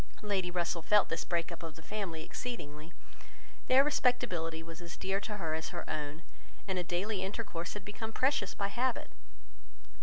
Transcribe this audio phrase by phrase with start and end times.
[0.23, 2.91] Lady Russell felt this break up of the family exceedingly.
[3.67, 6.23] Their respectability was as dear to her as her own,
[6.67, 9.11] and a daily intercourse had become precious by habit.